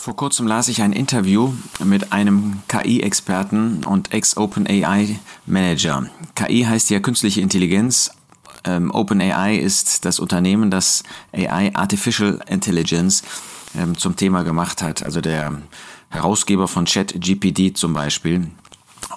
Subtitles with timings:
[0.00, 1.52] Vor kurzem las ich ein Interview
[1.84, 6.06] mit einem KI-Experten und Ex-OpenAI-Manager.
[6.34, 8.10] KI heißt ja künstliche Intelligenz.
[8.64, 11.02] Ähm, OpenAI ist das Unternehmen, das
[11.34, 13.22] AI Artificial Intelligence
[13.76, 15.02] ähm, zum Thema gemacht hat.
[15.02, 15.60] Also der
[16.08, 18.50] Herausgeber von ChatGPT zum Beispiel.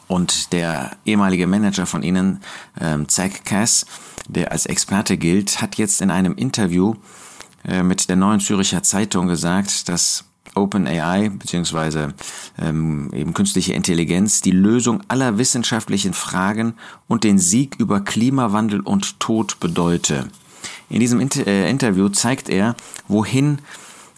[0.07, 2.41] Und der ehemalige Manager von ihnen,
[2.81, 3.85] ähm, Zach Cass,
[4.27, 6.95] der als Experte gilt, hat jetzt in einem Interview
[7.63, 10.25] äh, mit der Neuen Züricher Zeitung gesagt, dass
[10.55, 12.13] OpenAI beziehungsweise
[12.59, 16.75] ähm, eben künstliche Intelligenz die Lösung aller wissenschaftlichen Fragen
[17.07, 20.27] und den Sieg über Klimawandel und Tod bedeute.
[20.89, 22.75] In diesem Inter äh, Interview zeigt er,
[23.07, 23.59] wohin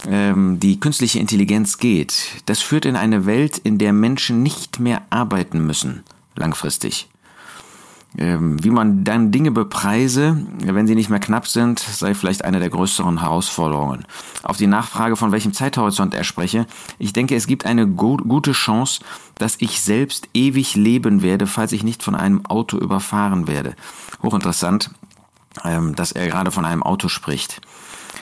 [0.08, 2.28] ähm, die künstliche Intelligenz geht.
[2.46, 6.04] Das führt in eine Welt, in der Menschen nicht mehr arbeiten müssen,
[6.36, 7.08] langfristig.
[8.18, 12.60] Ähm, wie man dann Dinge bepreise, wenn sie nicht mehr knapp sind, sei vielleicht eine
[12.60, 14.06] der größeren Herausforderungen.
[14.44, 16.66] Auf die Nachfrage, von welchem Zeithorizont er spreche,
[16.98, 19.04] ich denke, es gibt eine gute Chance,
[19.38, 23.76] dass ich selbst ewig leben werde, falls ich nicht von einem Auto überfahren werde.
[24.24, 24.92] Hochinteressant,
[25.66, 27.60] ähm, dass er gerade von einem Auto spricht.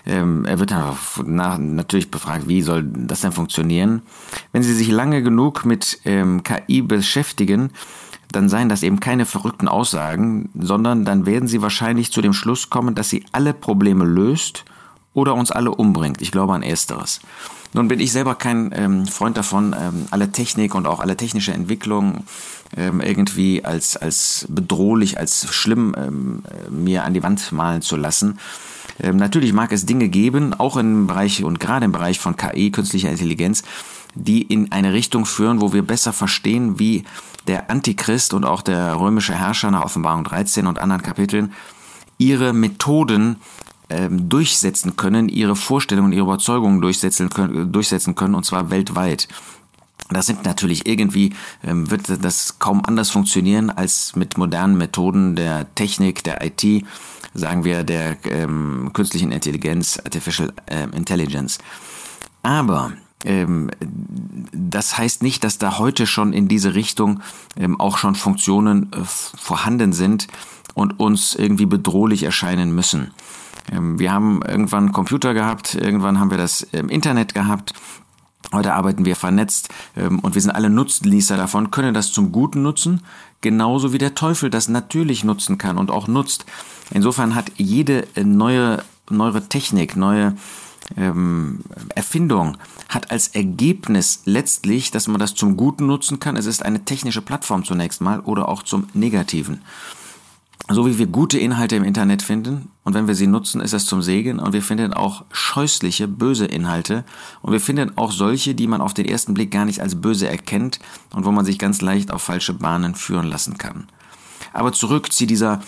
[0.08, 4.02] Ähm, er wird dann natürlich befragt, wie soll das denn funktionieren?
[4.52, 7.70] Wenn Sie sich lange genug mit KI beschäftigen,
[8.36, 12.70] dann seien das eben keine verrückten Aussagen, sondern dann werden sie wahrscheinlich zu dem Schluss
[12.70, 14.66] kommen, dass sie alle Probleme löst
[15.14, 16.22] oder uns alle umbringt.
[16.22, 17.22] Ich glaube an ersteres.
[17.74, 21.54] Nun bin ich selber kein ähm, Freund davon, ähm, alle Technik und auch alle technische
[21.54, 22.24] Entwicklung
[22.78, 28.38] ähm, irgendwie als, als bedrohlich, als schlimm ähm, mir an die Wand malen zu lassen.
[29.00, 32.70] Ähm, natürlich mag es Dinge geben, auch im Bereich und gerade im Bereich von KI,
[32.70, 33.64] künstlicher Intelligenz,
[34.16, 37.04] die in eine Richtung führen, wo wir besser verstehen, wie
[37.48, 41.54] der Antichrist und auch der römische Herrscher nach Offenbarung 13 und anderen Kapiteln
[42.18, 43.38] ihre Methoden
[43.90, 49.28] ähm, durchsetzen können, ihre Vorstellungen, ihre Überzeugungen durchsetzen können, durchsetzen können und zwar weltweit.
[50.10, 51.34] Das sind natürlich irgendwie,
[51.64, 56.86] ähm, wird das kaum anders funktionieren als mit modernen Methoden der Technik, der IT,
[57.34, 61.58] sagen wir der ähm, künstlichen Intelligenz, Artificial äh, Intelligence.
[62.42, 62.94] Aber
[63.24, 63.72] ähm,
[64.52, 67.22] das heißt nicht, dass da heute schon in diese Richtung
[67.58, 70.28] ähm, auch schon Funktionen äh, vorhanden sind
[70.74, 73.12] und uns irgendwie bedrohlich erscheinen müssen.
[73.72, 77.74] Ähm, wir haben irgendwann Computer gehabt, irgendwann haben wir das Internet gehabt.
[78.52, 83.02] Heute arbeiten wir vernetzt und wir sind alle Nutznießer davon, können das zum Guten nutzen,
[83.42, 86.46] genauso wie der Teufel das natürlich nutzen kann und auch nutzt.
[86.92, 90.36] Insofern hat jede äh, neue, neuere Technik, neue
[90.98, 91.60] ähm,
[91.96, 92.58] Erfindung
[92.90, 96.36] hat als Ergebnis letztlich, dass man das zum Guten nutzen kann.
[96.36, 99.62] Es ist eine technische Plattform zunächst mal oder auch zum Negativen.
[100.70, 103.86] So wie wir gute Inhalte im Internet finden und wenn wir sie nutzen, ist das
[103.86, 107.04] zum Segen und wir finden auch scheußliche, böse Inhalte
[107.42, 110.30] und wir finden auch solche, die man auf den ersten Blick gar nicht als böse
[110.30, 110.80] erkennt
[111.14, 113.90] und wo man sich ganz leicht auf falsche Bahnen führen lassen kann.
[114.54, 115.62] Aber zurück zu dieser,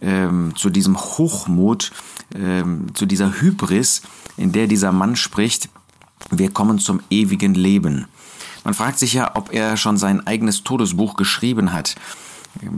[0.00, 1.92] ähm, zu diesem Hochmut,
[2.34, 4.02] ähm, zu dieser Hybris,
[4.36, 5.68] in der dieser Mann spricht,
[6.30, 8.06] wir kommen zum ewigen Leben.
[8.64, 11.96] Man fragt sich ja, ob er schon sein eigenes Todesbuch geschrieben hat.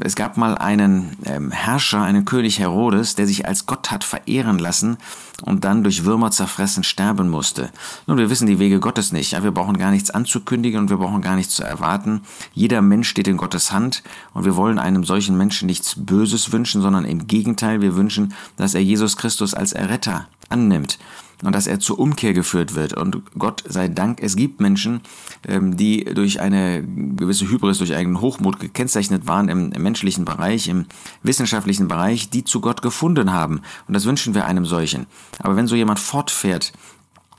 [0.00, 4.58] Es gab mal einen ähm, Herrscher, einen König Herodes, der sich als Gott hat verehren
[4.58, 4.98] lassen
[5.42, 7.70] und dann durch Würmer zerfressen sterben musste.
[8.06, 9.32] Nun, wir wissen die Wege Gottes nicht.
[9.32, 12.22] Ja, wir brauchen gar nichts anzukündigen und wir brauchen gar nichts zu erwarten.
[12.52, 14.02] Jeder Mensch steht in Gottes Hand
[14.34, 18.74] und wir wollen einem solchen Menschen nichts Böses wünschen, sondern im Gegenteil, wir wünschen, dass
[18.74, 20.98] er Jesus Christus als Erretter annimmt
[21.42, 22.94] und dass er zur Umkehr geführt wird.
[22.94, 25.00] Und Gott sei Dank, es gibt Menschen,
[25.46, 30.68] ähm, die durch eine gewisse Hybris, durch einen Hochmut gekennzeichnet waren im, im menschlichen Bereich,
[30.68, 30.86] im
[31.22, 33.60] wissenschaftlichen Bereich, die zu Gott gefunden haben.
[33.88, 35.06] Und das wünschen wir einem solchen.
[35.38, 36.72] Aber wenn so jemand fortfährt,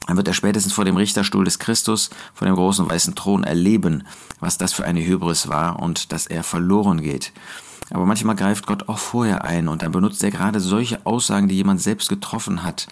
[0.08, 4.04] dann wird er spätestens vor dem Richterstuhl des Christus, vor dem großen weißen Thron erleben,
[4.40, 7.32] was das für eine Hybris war und dass er verloren geht.
[7.90, 11.56] Aber manchmal greift Gott auch vorher ein und dann benutzt er gerade solche Aussagen, die
[11.56, 12.88] jemand selbst getroffen hat.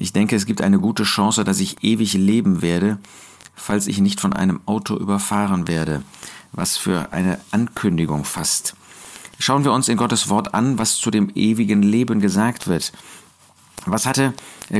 [0.00, 2.96] Ich denke, es gibt eine gute Chance, dass ich ewig leben werde,
[3.54, 6.02] falls ich nicht von einem Auto überfahren werde.
[6.52, 8.74] Was für eine Ankündigung fast.
[9.38, 12.92] Schauen wir uns in Gottes Wort an, was zu dem ewigen Leben gesagt wird.
[13.84, 14.32] Was hatte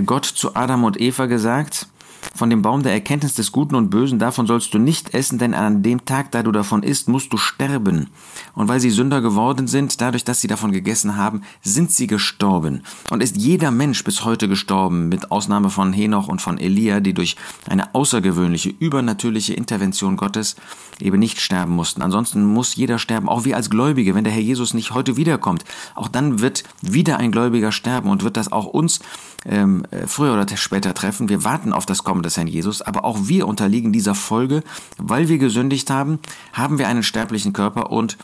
[0.07, 1.87] Gott zu Adam und Eva gesagt?
[2.35, 5.53] Von dem Baum der Erkenntnis des Guten und Bösen, davon sollst du nicht essen, denn
[5.53, 8.09] an dem Tag, da du davon isst, musst du sterben.
[8.55, 12.83] Und weil sie Sünder geworden sind, dadurch, dass sie davon gegessen haben, sind sie gestorben.
[13.11, 17.15] Und ist jeder Mensch bis heute gestorben, mit Ausnahme von Henoch und von Elia, die
[17.15, 17.37] durch
[17.69, 20.57] eine außergewöhnliche, übernatürliche Intervention Gottes
[21.01, 22.03] eben nicht sterben mussten.
[22.03, 25.65] Ansonsten muss jeder sterben, auch wir als Gläubige, wenn der Herr Jesus nicht heute wiederkommt.
[25.95, 29.01] Auch dann wird wieder ein Gläubiger sterben und wird das auch uns
[29.45, 31.29] ähm, früher oder später treffen.
[31.29, 34.63] Wir warten auf das Kommen des Herrn Jesus, aber auch wir unterliegen dieser Folge,
[34.99, 36.19] weil wir gesündigt haben,
[36.53, 38.19] haben wir einen sterblichen Körper und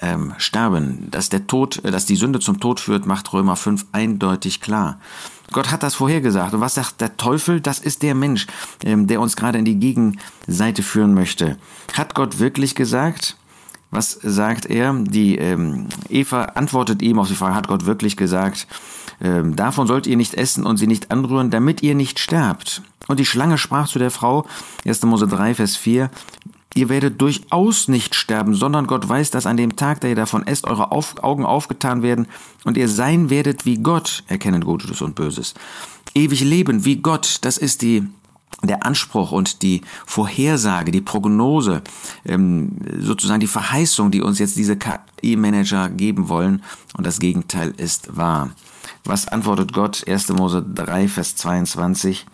[0.00, 1.08] ähm, sterben.
[1.10, 4.98] Dass der Tod, äh, dass die Sünde zum Tod führt, macht Römer 5 eindeutig klar.
[5.52, 6.54] Gott hat das vorhergesagt.
[6.54, 7.60] Und was sagt der Teufel?
[7.60, 8.46] Das ist der Mensch,
[8.84, 11.56] ähm, der uns gerade in die Gegenseite führen möchte.
[11.92, 13.36] Hat Gott wirklich gesagt?
[13.94, 14.92] Was sagt er?
[14.92, 18.66] Die ähm, Eva antwortet ihm auf die Frage, hat Gott wirklich gesagt,
[19.20, 22.82] ähm, davon sollt ihr nicht essen und sie nicht anrühren, damit ihr nicht sterbt.
[23.06, 24.46] Und die Schlange sprach zu der Frau,
[24.84, 25.02] 1.
[25.04, 26.10] Mose 3, Vers 4,
[26.76, 30.44] Ihr werdet durchaus nicht sterben, sondern Gott weiß, dass an dem Tag, da ihr davon
[30.44, 32.26] esst, eure auf Augen aufgetan werden
[32.64, 35.54] und ihr sein werdet wie Gott, erkennen Gutes und Böses.
[36.14, 38.08] Ewig leben wie Gott, das ist die
[38.62, 41.82] der Anspruch und die Vorhersage, die Prognose,
[42.24, 46.62] ähm, sozusagen die Verheißung, die uns jetzt diese KI-Manager geben wollen.
[46.96, 48.50] Und das Gegenteil ist wahr.
[49.04, 50.04] Was antwortet Gott?
[50.06, 50.30] 1.
[50.30, 52.26] Mose 3, Vers 22.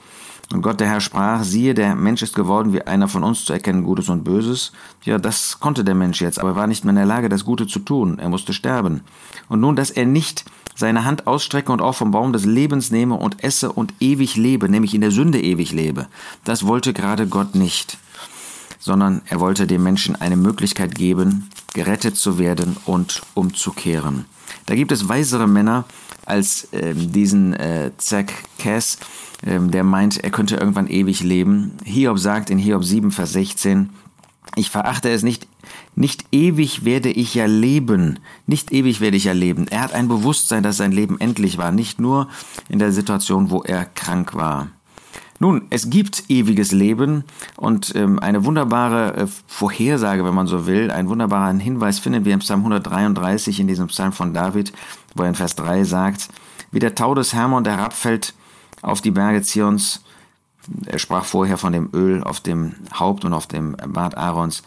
[0.53, 3.53] Und Gott der Herr sprach, siehe, der Mensch ist geworden wie einer von uns zu
[3.53, 4.73] erkennen Gutes und Böses.
[5.05, 7.45] Ja, das konnte der Mensch jetzt, aber er war nicht mehr in der Lage, das
[7.45, 8.19] Gute zu tun.
[8.19, 9.03] Er musste sterben.
[9.49, 10.45] Und nun, dass er nicht
[10.81, 14.69] seine Hand ausstrecke und auch vom Baum des Lebens nehme und esse und ewig lebe,
[14.69, 16.09] nämlich in der Sünde ewig lebe.
[16.45, 17.99] Das wollte gerade Gott nicht,
[18.81, 24.25] sondern er wollte dem Menschen eine Möglichkeit geben, gerettet zu werden und umzukehren.
[24.67, 25.85] Da gibt es weisere Männer
[26.27, 28.99] als äh, diesen äh, Zack Cass,
[29.47, 31.73] ähm, der meint, er könnte irgendwann ewig leben.
[31.85, 33.91] Hiob sagt in Hiob 7, Vers 16,
[34.57, 35.47] ich verachte es nicht,
[35.95, 39.69] nicht ewig werde ich ja leben, nicht ewig werde ich ja leben.
[39.69, 42.29] Er hat ein Bewusstsein, dass sein Leben endlich war, nicht nur
[42.69, 44.69] in der Situation, wo er krank war.
[45.43, 47.25] Nun, es gibt ewiges Leben
[47.57, 52.35] und ähm, eine wunderbare äh, Vorhersage, wenn man so will, einen wunderbaren Hinweis finden wir
[52.35, 54.73] im Psalm 133, in diesem Psalm von David,
[55.15, 56.29] wo er in Vers 3 sagt,
[56.73, 58.35] wie der Tau des Hermon herabfällt
[58.83, 60.03] auf die Berge Zions.
[60.87, 64.63] Er sprach vorher von dem Öl auf dem Haupt und auf dem Bart Aarons.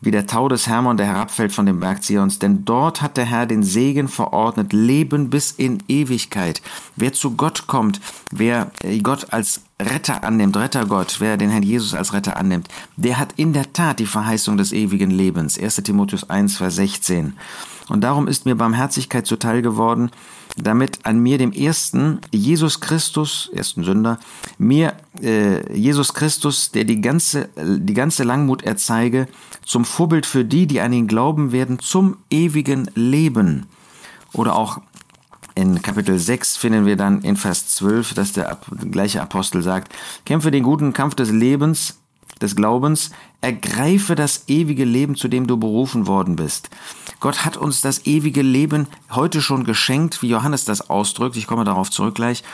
[0.00, 2.38] Wie der Tau des Hermon, der herabfällt von dem Berg Zions.
[2.38, 6.62] Denn dort hat der Herr den Segen verordnet, Leben bis in Ewigkeit.
[6.94, 8.00] Wer zu Gott kommt,
[8.30, 8.70] wer
[9.02, 13.52] Gott als Retter annimmt, Rettergott, wer den Herrn Jesus als Retter annimmt, der hat in
[13.52, 15.58] der Tat die Verheißung des ewigen Lebens.
[15.58, 17.34] 1 Timotheus 1, Vers 16.
[17.88, 20.10] Und darum ist mir Barmherzigkeit zuteil geworden,
[20.56, 24.18] damit an mir dem ersten Jesus Christus, ersten Sünder,
[24.58, 29.28] mir äh, Jesus Christus, der die ganze, die ganze Langmut erzeige,
[29.64, 33.66] zum Vorbild für die, die an ihn glauben werden, zum ewigen Leben.
[34.32, 34.80] Oder auch
[35.54, 38.58] in Kapitel 6 finden wir dann in Vers 12, dass der
[38.90, 39.92] gleiche Apostel sagt,
[40.24, 41.98] kämpfe den guten Kampf des Lebens,
[42.42, 46.70] des Glaubens, ergreife das ewige Leben, zu dem du berufen worden bist.
[47.20, 51.36] Gott hat uns das ewige Leben heute schon geschenkt, wie Johannes das ausdrückt.
[51.36, 52.44] Ich komme darauf zurück gleich.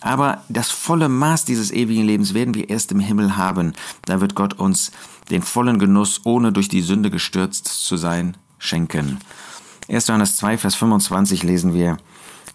[0.00, 3.74] Aber das volle Maß dieses ewigen Lebens werden wir erst im Himmel haben.
[4.04, 4.90] Da wird Gott uns
[5.30, 9.18] den vollen Genuss, ohne durch die Sünde gestürzt zu sein, schenken.
[9.88, 10.06] 1.
[10.08, 11.98] Johannes 2, Vers 25 lesen wir,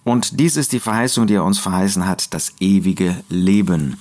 [0.03, 3.97] Und dies ist die Verheißung, die er uns verheißen hat, das ewige Leben.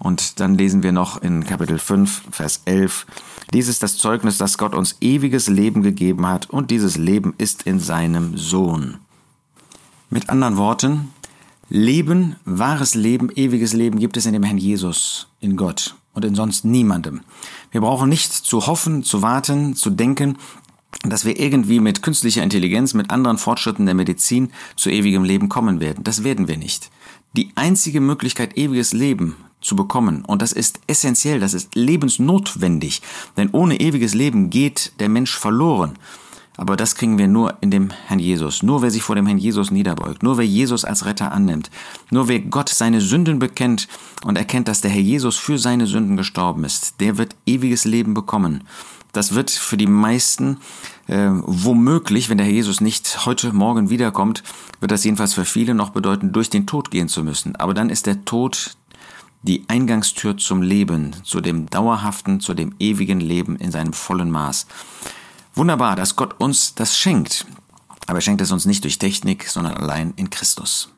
[0.00, 3.06] Und dann lesen wir noch in Kapitel 5, Vers 11,
[3.52, 7.64] dies ist das Zeugnis, dass Gott uns ewiges Leben gegeben hat und dieses Leben ist
[7.64, 8.98] in seinem Sohn.
[10.08, 11.12] Mit anderen Worten,
[11.68, 16.34] Leben, wahres Leben, ewiges Leben gibt es in dem Herrn Jesus, in Gott und in
[16.34, 17.20] sonst niemandem.
[17.70, 20.38] Wir brauchen nicht zu hoffen, zu warten, zu denken,
[21.02, 25.80] dass wir irgendwie mit künstlicher Intelligenz, mit anderen Fortschritten der Medizin zu ewigem Leben kommen
[25.80, 26.04] werden.
[26.04, 26.90] Das werden wir nicht.
[27.34, 30.24] Die einzige Möglichkeit, ewiges Leben zu bekommen.
[30.24, 33.02] Und das ist essentiell, das ist lebensnotwendig.
[33.36, 35.98] Denn ohne ewiges Leben geht der Mensch verloren.
[36.56, 38.62] Aber das kriegen wir nur in dem Herrn Jesus.
[38.62, 41.70] Nur wer sich vor dem Herrn Jesus niederbeugt, nur wer Jesus als Retter annimmt,
[42.10, 43.88] nur wer Gott seine Sünden bekennt
[44.24, 48.12] und erkennt, dass der Herr Jesus für seine Sünden gestorben ist, der wird ewiges Leben
[48.12, 48.64] bekommen.
[49.12, 50.58] Das wird für die meisten
[51.06, 54.42] äh, womöglich, wenn der Herr Jesus nicht heute Morgen wiederkommt,
[54.80, 57.56] wird das jedenfalls für viele noch bedeuten, durch den Tod gehen zu müssen.
[57.56, 58.76] Aber dann ist der Tod
[59.42, 64.66] die Eingangstür zum Leben, zu dem dauerhaften, zu dem ewigen Leben in seinem vollen Maß.
[65.54, 67.46] Wunderbar, dass Gott uns das schenkt.
[68.06, 70.90] Aber er schenkt es uns nicht durch Technik, sondern allein in Christus.